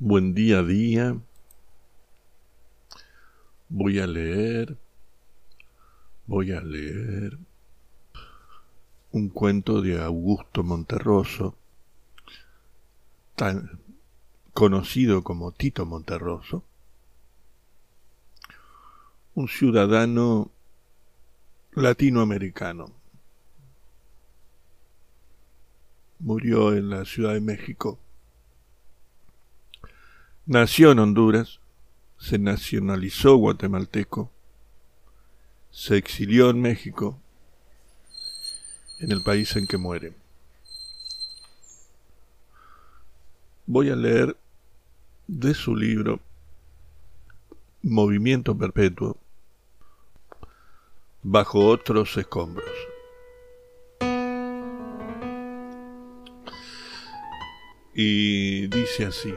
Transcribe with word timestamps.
Buen 0.00 0.34
día 0.34 0.64
día. 0.64 1.16
Voy 3.68 4.00
a 4.00 4.08
leer. 4.08 4.76
Voy 6.26 6.50
a 6.50 6.60
leer 6.60 7.38
un 9.12 9.28
cuento 9.28 9.80
de 9.80 10.02
Augusto 10.02 10.64
Monterroso, 10.64 11.56
tan 13.36 13.78
conocido 14.52 15.22
como 15.22 15.52
Tito 15.52 15.86
Monterroso, 15.86 16.64
un 19.36 19.46
ciudadano 19.46 20.50
latinoamericano. 21.74 22.90
Murió 26.18 26.74
en 26.74 26.90
la 26.90 27.04
Ciudad 27.04 27.34
de 27.34 27.40
México 27.40 28.00
Nació 30.46 30.92
en 30.92 30.98
Honduras, 30.98 31.58
se 32.18 32.38
nacionalizó 32.38 33.36
guatemalteco, 33.36 34.30
se 35.70 35.96
exilió 35.96 36.50
en 36.50 36.60
México, 36.60 37.18
en 39.00 39.10
el 39.10 39.22
país 39.22 39.56
en 39.56 39.66
que 39.66 39.78
muere. 39.78 40.12
Voy 43.64 43.88
a 43.88 43.96
leer 43.96 44.36
de 45.26 45.54
su 45.54 45.74
libro 45.74 46.20
Movimiento 47.82 48.54
Perpetuo 48.54 49.16
bajo 51.22 51.66
otros 51.68 52.18
escombros. 52.18 52.68
Y 57.94 58.66
dice 58.66 59.06
así. 59.06 59.32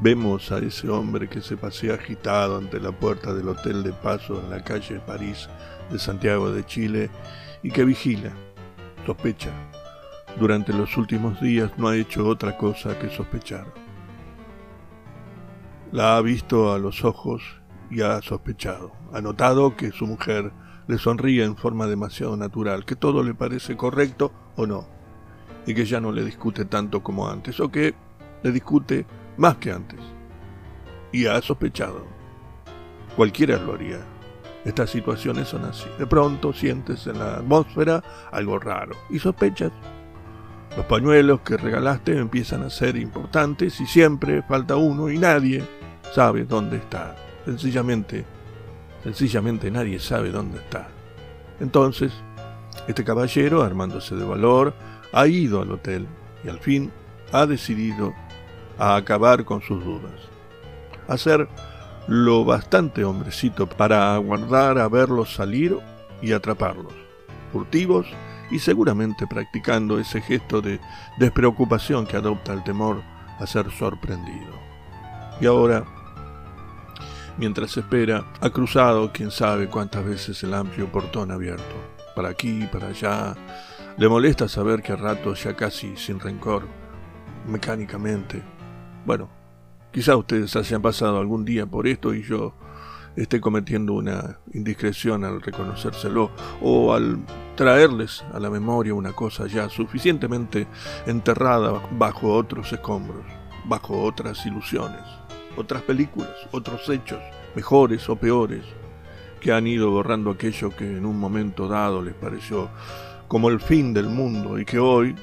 Vemos 0.00 0.52
a 0.52 0.58
ese 0.58 0.88
hombre 0.88 1.28
que 1.28 1.40
se 1.40 1.56
pasea 1.56 1.94
agitado 1.94 2.56
ante 2.56 2.78
la 2.78 2.92
puerta 2.92 3.34
del 3.34 3.48
Hotel 3.48 3.82
de 3.82 3.92
Paso 3.92 4.40
en 4.40 4.48
la 4.48 4.62
calle 4.62 5.00
París 5.00 5.48
de 5.90 5.98
Santiago 5.98 6.52
de 6.52 6.64
Chile 6.64 7.10
y 7.64 7.72
que 7.72 7.84
vigila, 7.84 8.30
sospecha. 9.04 9.50
Durante 10.38 10.72
los 10.72 10.96
últimos 10.96 11.40
días 11.40 11.72
no 11.78 11.88
ha 11.88 11.96
hecho 11.96 12.28
otra 12.28 12.56
cosa 12.56 12.96
que 12.96 13.10
sospechar. 13.10 13.66
La 15.90 16.16
ha 16.16 16.22
visto 16.22 16.72
a 16.72 16.78
los 16.78 17.04
ojos 17.04 17.42
y 17.90 18.02
ha 18.02 18.22
sospechado. 18.22 18.92
Ha 19.12 19.20
notado 19.20 19.74
que 19.74 19.90
su 19.90 20.06
mujer 20.06 20.52
le 20.86 20.98
sonríe 20.98 21.42
en 21.42 21.56
forma 21.56 21.88
demasiado 21.88 22.36
natural, 22.36 22.84
que 22.84 22.94
todo 22.94 23.24
le 23.24 23.34
parece 23.34 23.76
correcto 23.76 24.30
o 24.54 24.64
no, 24.64 24.86
y 25.66 25.74
que 25.74 25.86
ya 25.86 26.00
no 26.00 26.12
le 26.12 26.24
discute 26.24 26.66
tanto 26.66 27.02
como 27.02 27.28
antes, 27.28 27.58
o 27.58 27.68
que 27.68 27.96
le 28.44 28.52
discute 28.52 29.04
más 29.38 29.56
que 29.56 29.72
antes. 29.72 30.00
Y 31.12 31.26
ha 31.26 31.40
sospechado. 31.40 32.04
Cualquiera 33.16 33.56
lo 33.56 33.74
haría. 33.74 34.00
Estas 34.64 34.90
situaciones 34.90 35.48
son 35.48 35.64
así. 35.64 35.86
De 35.98 36.06
pronto 36.06 36.52
sientes 36.52 37.06
en 37.06 37.18
la 37.18 37.36
atmósfera 37.36 38.02
algo 38.30 38.58
raro 38.58 38.94
y 39.08 39.18
sospechas. 39.18 39.72
Los 40.76 40.84
pañuelos 40.86 41.40
que 41.40 41.56
regalaste 41.56 42.18
empiezan 42.18 42.62
a 42.62 42.70
ser 42.70 42.96
importantes 42.96 43.80
y 43.80 43.86
siempre 43.86 44.42
falta 44.42 44.76
uno 44.76 45.08
y 45.08 45.18
nadie 45.18 45.64
sabe 46.12 46.44
dónde 46.44 46.76
está. 46.76 47.16
Sencillamente, 47.44 48.26
sencillamente 49.02 49.70
nadie 49.70 49.98
sabe 49.98 50.30
dónde 50.30 50.58
está. 50.58 50.88
Entonces, 51.60 52.12
este 52.86 53.04
caballero, 53.04 53.62
armándose 53.62 54.14
de 54.14 54.24
valor, 54.24 54.74
ha 55.12 55.26
ido 55.26 55.62
al 55.62 55.72
hotel 55.72 56.06
y 56.44 56.48
al 56.48 56.58
fin 56.58 56.92
ha 57.32 57.46
decidido 57.46 58.14
a 58.78 58.96
acabar 58.96 59.44
con 59.44 59.60
sus 59.62 59.84
dudas. 59.84 60.12
Hacer 61.08 61.48
lo 62.06 62.44
bastante 62.44 63.04
hombrecito 63.04 63.68
para 63.68 64.14
aguardar 64.14 64.78
a 64.78 64.88
verlos 64.88 65.34
salir 65.34 65.78
y 66.22 66.32
atraparlos, 66.32 66.94
furtivos 67.52 68.06
y 68.50 68.58
seguramente 68.58 69.26
practicando 69.26 69.98
ese 69.98 70.20
gesto 70.20 70.60
de 70.60 70.80
despreocupación 71.18 72.06
que 72.06 72.16
adopta 72.16 72.52
el 72.54 72.64
temor 72.64 73.02
a 73.38 73.46
ser 73.46 73.70
sorprendido. 73.70 74.54
Y 75.40 75.46
ahora, 75.46 75.84
mientras 77.36 77.76
espera, 77.76 78.24
ha 78.40 78.50
cruzado 78.50 79.12
quién 79.12 79.30
sabe 79.30 79.68
cuántas 79.68 80.04
veces 80.04 80.42
el 80.42 80.54
amplio 80.54 80.90
portón 80.90 81.30
abierto, 81.30 81.74
para 82.16 82.30
aquí 82.30 82.66
para 82.72 82.88
allá. 82.88 83.36
Le 83.96 84.08
molesta 84.08 84.48
saber 84.48 84.82
que 84.82 84.92
a 84.92 84.96
ratos 84.96 85.44
ya 85.44 85.54
casi 85.54 85.96
sin 85.96 86.18
rencor, 86.18 86.66
mecánicamente, 87.46 88.42
bueno, 89.08 89.30
quizá 89.90 90.16
ustedes 90.16 90.54
hayan 90.54 90.82
pasado 90.82 91.16
algún 91.16 91.42
día 91.42 91.64
por 91.64 91.86
esto 91.86 92.12
y 92.12 92.22
yo 92.22 92.52
esté 93.16 93.40
cometiendo 93.40 93.94
una 93.94 94.38
indiscreción 94.52 95.24
al 95.24 95.40
reconocérselo 95.40 96.30
o 96.60 96.92
al 96.92 97.18
traerles 97.56 98.22
a 98.34 98.38
la 98.38 98.50
memoria 98.50 98.92
una 98.92 99.14
cosa 99.14 99.46
ya 99.46 99.70
suficientemente 99.70 100.66
enterrada 101.06 101.82
bajo 101.92 102.34
otros 102.34 102.70
escombros, 102.70 103.24
bajo 103.64 104.02
otras 104.02 104.44
ilusiones, 104.44 105.00
otras 105.56 105.80
películas, 105.80 106.34
otros 106.50 106.86
hechos, 106.90 107.22
mejores 107.56 108.10
o 108.10 108.16
peores, 108.16 108.66
que 109.40 109.52
han 109.52 109.66
ido 109.66 109.90
borrando 109.90 110.32
aquello 110.32 110.68
que 110.68 110.98
en 110.98 111.06
un 111.06 111.18
momento 111.18 111.66
dado 111.66 112.02
les 112.02 112.12
pareció 112.12 112.68
como 113.26 113.48
el 113.48 113.58
fin 113.58 113.94
del 113.94 114.10
mundo 114.10 114.58
y 114.58 114.66
que 114.66 114.78
hoy, 114.78 115.14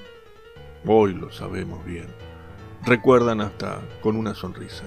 hoy 0.87 1.13
lo 1.13 1.31
sabemos 1.31 1.85
bien 1.85 2.25
recuerdan 2.85 3.41
hasta 3.41 3.81
con 4.01 4.15
una 4.15 4.35
sonrisa. 4.35 4.83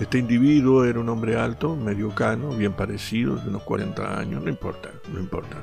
Este 0.00 0.18
individuo 0.18 0.84
era 0.84 1.00
un 1.00 1.08
hombre 1.08 1.36
alto, 1.36 1.74
medio 1.74 2.14
cano, 2.14 2.50
bien 2.50 2.72
parecido, 2.72 3.36
de 3.36 3.48
unos 3.48 3.64
40 3.64 4.18
años, 4.18 4.42
no 4.42 4.48
importa, 4.48 4.90
no 5.12 5.18
importa. 5.18 5.56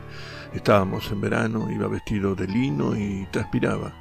Estábamos 0.53 1.09
en 1.11 1.21
verano, 1.21 1.71
iba 1.71 1.87
vestido 1.87 2.35
de 2.35 2.47
lino 2.47 2.95
y 2.97 3.25
transpiraba. 3.31 3.93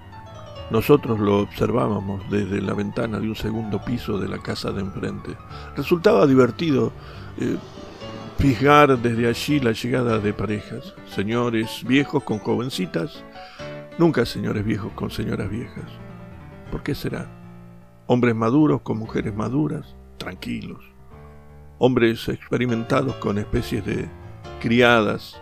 Nosotros 0.71 1.21
lo 1.21 1.41
observábamos 1.41 2.29
desde 2.31 2.61
la 2.61 2.75
ventana 2.75 3.21
de 3.21 3.29
un 3.29 3.37
segundo 3.37 3.85
piso 3.85 4.19
de 4.19 4.29
la 4.29 4.39
casa 4.39 4.73
de 4.73 4.81
enfrente. 4.81 5.37
Resultaba 5.77 6.27
divertido 6.27 6.93
eh, 7.39 7.57
fijar 8.39 8.99
desde 8.99 9.29
allí 9.29 9.61
la 9.61 9.73
llegada 9.73 10.19
de 10.19 10.33
parejas, 10.33 10.95
señores 11.15 11.85
viejos 11.87 12.25
con 12.25 12.39
jovencitas, 12.39 13.23
nunca 13.99 14.27
señores 14.27 14.65
viejos 14.65 14.93
con 14.95 15.11
señoras 15.11 15.49
viejas. 15.49 16.04
¿Por 16.75 16.83
qué 16.83 16.97
será? 16.97 17.29
Hombres 18.09 18.35
maduros 18.35 18.81
con 18.81 18.99
mujeres 18.99 19.33
maduras, 19.33 19.95
tranquilos. 20.19 20.83
Hombres 21.79 22.29
experimentados 22.29 23.15
con 23.19 23.39
especies 23.39 23.87
de 23.87 24.09
criadas 24.61 25.41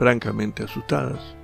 francamente 0.00 0.64
asustadas. 0.64 1.36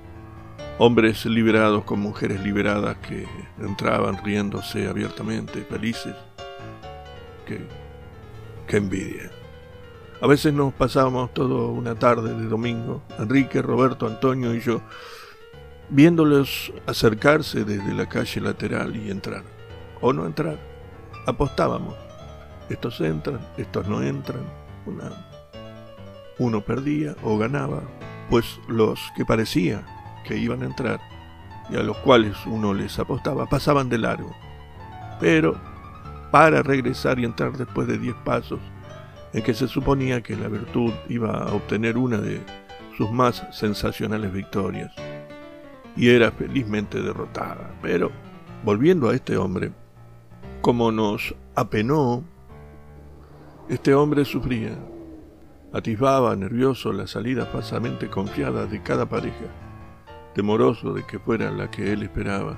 Hombres 0.79 1.25
liberados 1.25 1.85
con 1.85 2.01
mujeres 2.01 2.43
liberadas 2.43 2.97
que 2.97 3.25
entraban 3.61 4.21
riéndose 4.21 4.89
abiertamente, 4.89 5.61
felices. 5.61 6.13
Qué, 7.45 8.75
envidia. 8.75 9.31
A 10.21 10.27
veces 10.27 10.53
nos 10.53 10.73
pasábamos 10.73 11.33
toda 11.33 11.71
una 11.71 11.95
tarde 11.95 12.35
de 12.35 12.47
domingo, 12.47 13.01
Enrique, 13.17 13.61
Roberto, 13.61 14.07
Antonio 14.07 14.53
y 14.53 14.59
yo, 14.59 14.81
viéndolos 15.91 16.73
acercarse 16.87 17.65
desde 17.65 17.93
la 17.93 18.07
calle 18.07 18.41
lateral 18.41 18.95
y 18.95 19.11
entrar, 19.11 19.43
o 19.99 20.13
no 20.13 20.25
entrar. 20.25 20.57
Apostábamos. 21.27 21.95
Estos 22.69 22.99
entran, 23.01 23.39
estos 23.57 23.87
no 23.87 24.01
entran. 24.01 24.41
Una, 24.85 25.11
uno 26.39 26.61
perdía 26.61 27.15
o 27.23 27.37
ganaba, 27.37 27.83
pues 28.29 28.59
los 28.67 28.99
que 29.15 29.25
parecía 29.25 29.83
que 30.25 30.37
iban 30.37 30.63
a 30.63 30.65
entrar 30.65 30.99
y 31.69 31.75
a 31.75 31.83
los 31.83 31.97
cuales 31.97 32.35
uno 32.45 32.73
les 32.73 32.97
apostaba 32.97 33.45
pasaban 33.45 33.89
de 33.89 33.97
largo. 33.97 34.33
Pero 35.19 35.59
para 36.31 36.63
regresar 36.63 37.19
y 37.19 37.25
entrar 37.25 37.57
después 37.57 37.87
de 37.87 37.97
diez 37.97 38.15
pasos, 38.23 38.59
en 39.33 39.43
que 39.43 39.53
se 39.53 39.67
suponía 39.67 40.21
que 40.21 40.35
la 40.35 40.47
virtud 40.47 40.93
iba 41.09 41.43
a 41.43 41.53
obtener 41.53 41.97
una 41.97 42.17
de 42.17 42.41
sus 42.97 43.11
más 43.11 43.45
sensacionales 43.51 44.31
victorias 44.31 44.91
y 45.95 46.09
era 46.09 46.31
felizmente 46.31 47.01
derrotada. 47.01 47.73
Pero, 47.81 48.11
volviendo 48.63 49.09
a 49.09 49.15
este 49.15 49.37
hombre, 49.37 49.71
como 50.61 50.91
nos 50.91 51.35
apenó, 51.55 52.23
este 53.69 53.93
hombre 53.93 54.25
sufría, 54.25 54.77
atisbaba 55.73 56.35
nervioso 56.35 56.91
la 56.91 57.07
salida 57.07 57.45
falsamente 57.45 58.09
confiada 58.09 58.65
de 58.65 58.81
cada 58.81 59.07
pareja, 59.07 59.45
temoroso 60.35 60.93
de 60.93 61.05
que 61.05 61.19
fuera 61.19 61.51
la 61.51 61.71
que 61.71 61.91
él 61.93 62.03
esperaba, 62.03 62.57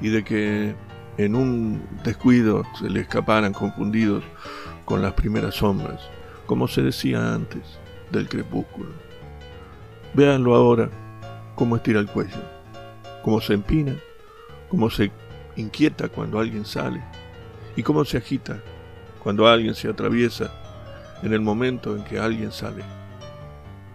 y 0.00 0.08
de 0.08 0.24
que 0.24 0.74
en 1.18 1.34
un 1.34 1.82
descuido 2.04 2.64
se 2.78 2.88
le 2.88 3.00
escaparan 3.00 3.52
confundidos 3.52 4.24
con 4.84 5.02
las 5.02 5.12
primeras 5.12 5.56
sombras, 5.56 6.00
como 6.46 6.68
se 6.68 6.82
decía 6.82 7.34
antes 7.34 7.78
del 8.10 8.28
crepúsculo. 8.28 8.90
Véanlo 10.14 10.54
ahora, 10.54 10.90
cómo 11.54 11.76
estira 11.76 12.00
el 12.00 12.08
cuello, 12.08 12.40
cómo 13.22 13.40
se 13.40 13.54
empina, 13.54 13.96
cómo 14.68 14.90
se 14.90 15.10
inquieta 15.56 16.08
cuando 16.08 16.38
alguien 16.38 16.64
sale 16.64 17.02
y 17.76 17.82
cómo 17.82 18.04
se 18.04 18.18
agita 18.18 18.60
cuando 19.22 19.46
alguien 19.46 19.74
se 19.74 19.88
atraviesa 19.88 20.50
en 21.22 21.32
el 21.32 21.40
momento 21.40 21.96
en 21.96 22.02
que 22.04 22.18
alguien 22.18 22.50
sale. 22.50 22.82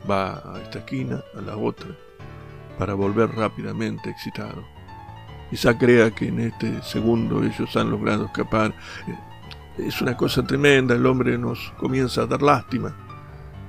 Va 0.09 0.41
a 0.53 0.61
esta 0.61 0.79
esquina, 0.79 1.21
a 1.37 1.41
la 1.41 1.57
otra, 1.57 1.89
para 2.77 2.93
volver 2.93 3.29
rápidamente 3.31 4.09
excitado. 4.09 4.63
Quizá 5.49 5.77
crea 5.77 6.11
que 6.11 6.27
en 6.27 6.39
este 6.39 6.81
segundo 6.81 7.43
ellos 7.43 7.75
han 7.75 7.91
logrado 7.91 8.25
escapar. 8.25 8.73
Es 9.77 10.01
una 10.01 10.15
cosa 10.15 10.43
tremenda, 10.43 10.95
el 10.95 11.05
hombre 11.05 11.37
nos 11.37 11.73
comienza 11.77 12.21
a 12.21 12.27
dar 12.27 12.41
lástima. 12.41 12.95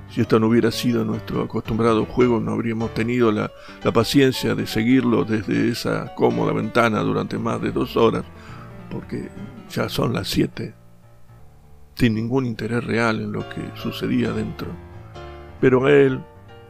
Si 0.09 0.21
esto 0.21 0.39
no 0.39 0.47
hubiera 0.47 0.71
sido 0.71 1.05
nuestro 1.05 1.43
acostumbrado 1.43 2.05
juego, 2.05 2.39
no 2.39 2.53
habríamos 2.53 2.93
tenido 2.93 3.31
la, 3.31 3.51
paciencia 3.93 4.55
de 4.55 4.65
seguirlo 4.65 5.23
desde 5.23 5.69
esa 5.69 6.15
cómoda 6.15 6.51
ventana 6.51 7.01
durante 7.01 7.37
más 7.37 7.61
de 7.61 7.71
dos 7.71 7.95
horas, 7.95 8.23
porque 8.89 9.29
ya 9.69 9.87
son 9.87 10.13
las 10.13 10.27
siete, 10.27 10.73
sin 11.93 12.15
ningún 12.15 12.45
interés 12.45 12.83
real 12.83 13.21
en 13.21 13.31
lo 13.31 13.47
que 13.49 13.61
sucedía 13.75 14.31
dentro. 14.31 14.67
Pero 15.61 15.85
a 15.85 15.91
él 15.91 16.19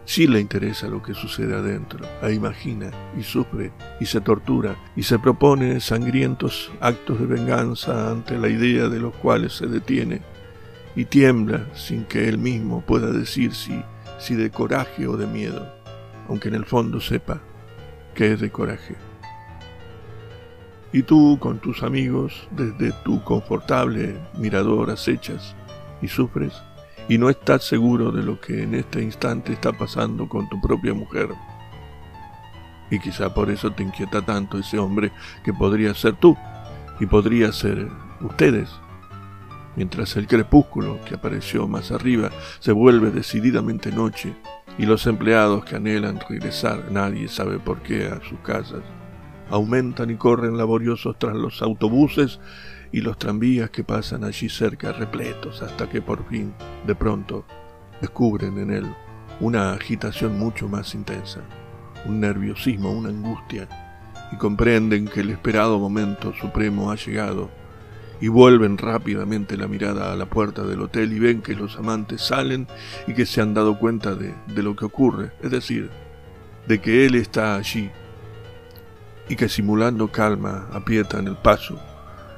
sí 0.04 0.28
le 0.28 0.42
interesa 0.42 0.88
lo 0.88 1.02
que 1.02 1.14
sucede 1.14 1.56
adentro, 1.56 2.06
a 2.22 2.32
imagina 2.32 2.92
y 3.18 3.24
sufre 3.24 3.72
y 4.02 4.06
se 4.06 4.20
tortura 4.20 4.76
y 4.98 5.04
se 5.04 5.18
propone 5.18 5.80
sangrientos 5.80 6.72
actos 6.82 7.20
de 7.20 7.28
venganza 7.28 8.12
ante 8.12 8.38
la 8.38 8.50
idea 8.50 8.90
de 8.90 9.00
los 9.00 9.14
cuales 9.16 9.54
se 9.54 9.68
detiene 9.68 10.22
y 11.00 11.06
tiembla 11.06 11.66
sin 11.74 12.04
que 12.04 12.28
él 12.28 12.38
mismo 12.38 12.82
pueda 12.82 13.10
decir 13.10 13.56
si, 13.56 13.82
si 14.18 14.36
de 14.36 14.52
coraje 14.52 15.08
o 15.08 15.16
de 15.16 15.28
miedo, 15.28 15.66
aunque 16.28 16.50
en 16.50 16.56
el 16.56 16.66
fondo 16.66 17.00
sepa 17.00 17.40
que 18.14 18.34
es 18.34 18.42
de 18.42 18.52
coraje. 18.52 18.98
Y 20.92 21.04
tú 21.04 21.38
con 21.40 21.60
tus 21.60 21.84
amigos 21.84 22.50
desde 22.52 22.92
tu 23.06 23.24
confortable 23.24 24.18
mirador 24.38 24.90
acechas 24.90 25.56
y 26.02 26.10
sufres 26.10 26.52
y 27.08 27.18
no 27.18 27.30
estás 27.30 27.64
seguro 27.64 28.12
de 28.12 28.22
lo 28.22 28.42
que 28.42 28.64
en 28.64 28.76
este 28.76 29.02
instante 29.02 29.54
está 29.54 29.72
pasando 29.72 30.28
con 30.28 30.50
tu 30.50 30.60
propia 30.60 30.94
mujer. 30.94 31.30
Y 32.92 33.00
quizá 33.00 33.34
por 33.34 33.50
eso 33.50 33.72
te 33.72 33.84
inquieta 33.84 34.22
tanto 34.22 34.58
ese 34.58 34.78
hombre 34.78 35.14
que 35.46 35.54
podría 35.54 35.94
ser 35.94 36.16
tú 36.16 36.36
y 37.00 37.06
podría 37.06 37.54
ser 37.54 37.88
ustedes. 38.20 38.70
Mientras 39.80 40.18
el 40.18 40.28
crepúsculo 40.28 41.00
que 41.06 41.16
apareció 41.16 41.66
más 41.66 41.92
arriba 41.92 42.32
se 42.60 42.74
vuelve 42.74 43.12
decididamente 43.12 43.94
noche 43.94 44.36
y 44.78 44.86
los 44.86 45.08
empleados 45.08 45.64
que 45.64 45.78
anhelan 45.78 46.20
regresar, 46.28 46.92
nadie 46.92 47.30
sabe 47.30 47.60
por 47.60 47.82
qué, 47.82 48.08
a 48.08 48.20
sus 48.28 48.40
casas, 48.40 48.82
aumentan 49.50 50.10
y 50.10 50.16
corren 50.16 50.58
laboriosos 50.58 51.18
tras 51.18 51.34
los 51.34 51.62
autobuses 51.62 52.42
y 52.92 53.00
los 53.00 53.18
tranvías 53.18 53.70
que 53.70 53.86
pasan 53.86 54.26
allí 54.26 54.50
cerca 54.50 54.92
repletos 54.92 55.62
hasta 55.62 55.88
que 55.88 56.02
por 56.02 56.28
fin, 56.28 56.54
de 56.86 56.96
pronto, 56.96 57.46
descubren 58.02 58.58
en 58.58 58.72
él 58.72 58.96
una 59.40 59.72
agitación 59.72 60.38
mucho 60.38 60.68
más 60.68 60.94
intensa, 60.94 61.40
un 62.06 62.20
nerviosismo, 62.20 62.92
una 62.92 63.08
angustia, 63.08 63.70
y 64.34 64.36
comprenden 64.36 65.08
que 65.08 65.22
el 65.22 65.30
esperado 65.30 65.80
momento 65.80 66.34
supremo 66.34 66.92
ha 66.92 66.98
llegado, 66.98 67.50
y 68.22 68.28
vuelven 68.28 68.78
rápidamente 68.78 69.58
la 69.58 69.68
mirada 69.68 70.12
a 70.12 70.16
la 70.16 70.26
puerta 70.26 70.64
del 70.64 70.82
hotel 70.82 71.14
y 71.14 71.20
ven 71.20 71.42
que 71.42 71.56
los 71.56 71.78
amantes 71.78 72.22
salen 72.22 72.68
y 73.08 73.14
que 73.14 73.26
se 73.26 73.42
han 73.42 73.54
dado 73.54 73.80
cuenta 73.80 74.16
de, 74.16 74.34
lo 74.62 74.76
que 74.76 74.86
ocurre, 74.86 75.32
es 75.42 75.52
decir, 75.52 75.90
de 76.68 76.80
que 76.82 77.06
él 77.06 77.16
está 77.16 77.56
allí, 77.56 77.90
y 79.30 79.36
que 79.36 79.48
simulando 79.48 80.12
calma 80.12 80.68
aprietan 80.74 81.28
el 81.28 81.36
paso 81.36 81.80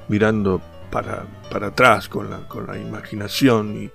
mirando 0.08 0.62
para, 0.92 1.26
para 1.50 1.68
atrás 1.68 2.08
con 2.08 2.30
la, 2.30 2.48
con 2.48 2.68
la 2.68 2.78
imaginación 2.78 3.84
y, 3.84 3.92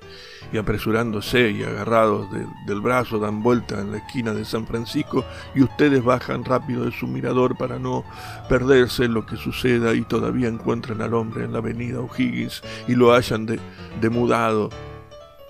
apresurándose 0.57 1.51
y 1.51 1.63
agarrados 1.65 2.29
del 2.67 2.81
brazo 2.81 3.19
dan 3.19 3.43
vuelta 3.43 3.79
en 3.79 3.93
la 3.93 3.99
esquina 3.99 4.33
de 4.33 4.45
San 4.45 4.67
Francisco 4.67 5.23
y 5.55 5.63
ustedes 5.63 6.03
bajan 6.03 6.47
rápido 6.47 6.87
de 6.87 6.93
su 6.93 7.07
mirador 7.07 7.59
para 7.59 7.79
no 7.79 8.05
perderse 8.49 9.07
lo 9.07 9.27
que 9.27 9.37
suceda 9.37 9.93
y 9.93 10.03
todavía 10.03 10.49
encuentran 10.49 11.03
al 11.03 11.13
hombre 11.13 11.45
en 11.45 11.53
la 11.53 11.59
avenida 11.59 12.01
O'Higgins 12.01 12.63
y 12.89 12.95
lo 12.95 13.13
hallan 13.13 13.45
de, 13.45 13.61
demudado, 14.01 14.71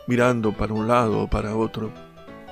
mirando 0.09 0.53
para 0.53 0.73
un 0.73 0.89
lado 0.89 1.21
o 1.21 1.31
para 1.31 1.55
otro, 1.55 1.93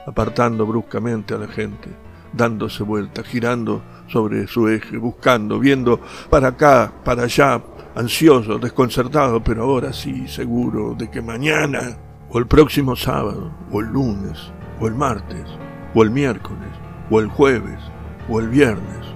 apartando 0.07 0.65
bruscamente 0.65 1.35
a 1.35 1.39
la 1.39 1.49
gente, 1.49 1.89
dándose 2.37 2.83
vuelta, 2.83 3.23
girando 3.23 3.83
sobre 4.09 4.47
su 4.47 4.69
eje, 4.69 4.97
buscando, 4.97 5.59
viendo 5.59 6.01
para 6.31 6.49
acá, 6.49 6.93
para 7.05 7.25
allá, 7.25 7.63
ansioso, 7.95 8.59
desconcertado, 8.59 9.43
pero 9.43 9.65
ahora 9.65 9.93
sí 9.93 10.27
seguro 10.29 10.95
de 10.95 11.11
que 11.11 11.23
mañana, 11.23 11.97
o 12.29 12.39
el 12.39 12.47
próximo 12.47 12.97
sábado, 12.97 13.53
o 13.71 13.81
el 13.81 13.87
lunes, 13.87 14.53
o 14.81 14.87
el 14.87 14.95
martes, 14.95 15.47
o 15.95 16.03
el 16.03 16.11
miércoles, 16.11 16.71
o 17.11 17.21
el 17.21 17.29
jueves, 17.29 17.79
o 18.29 18.41
el 18.41 18.49
viernes, 18.49 19.07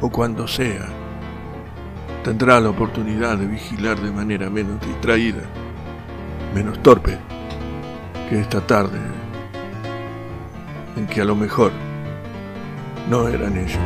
o 0.00 0.10
cuando 0.10 0.46
sea, 0.46 0.88
tendrá 2.22 2.60
la 2.60 2.70
oportunidad 2.70 3.36
de 3.38 3.46
vigilar 3.46 4.00
de 4.00 4.12
manera 4.12 4.48
menos 4.48 4.80
distraída, 4.80 5.42
menos 6.54 6.80
torpe 6.82 7.18
que 8.28 8.40
esta 8.40 8.60
tarde, 8.66 8.98
en 10.96 11.06
que 11.06 11.20
a 11.20 11.24
lo 11.24 11.34
mejor 11.34 11.72
no 13.08 13.28
eran 13.28 13.56
ellos. 13.56 13.78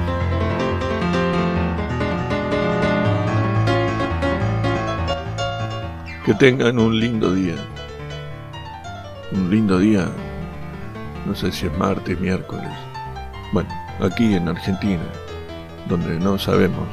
Que 6.25 6.35
tengan 6.35 6.79
un 6.79 6.99
lindo 6.99 7.33
día. 7.33 7.55
Un 9.33 9.51
lindo 9.51 9.79
día. 9.79 10.09
No 11.25 11.35
sé 11.35 11.53
si 11.53 11.67
es 11.67 11.79
martes, 11.79 12.19
miércoles. 12.21 12.71
Bueno, 13.53 13.71
aquí 14.01 14.35
en 14.35 14.49
Argentina, 14.49 15.05
donde 15.89 16.19
no 16.19 16.39
sabemos 16.39 16.89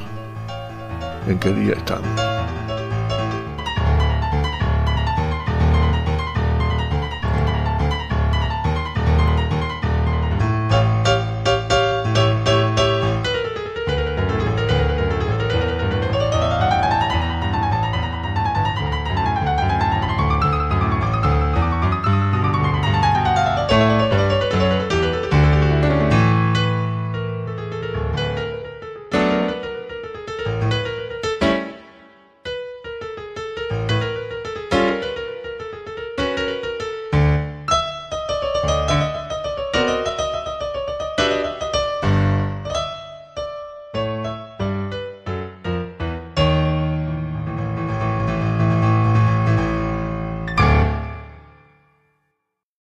en 1.26 1.38
qué 1.38 1.52
día 1.52 1.74
estamos. 1.74 2.33